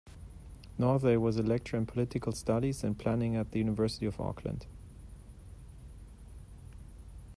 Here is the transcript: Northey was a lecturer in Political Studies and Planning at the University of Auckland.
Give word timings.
Northey 0.79 1.15
was 1.15 1.37
a 1.37 1.43
lecturer 1.43 1.79
in 1.79 1.85
Political 1.85 2.31
Studies 2.31 2.83
and 2.83 2.97
Planning 2.97 3.35
at 3.35 3.51
the 3.51 3.59
University 3.59 4.07
of 4.07 4.19
Auckland. 4.19 4.65